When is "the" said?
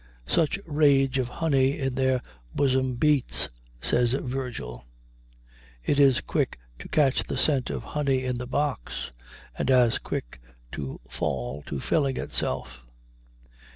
7.25-7.37, 8.39-8.47